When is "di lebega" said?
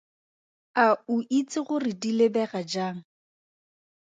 2.01-2.61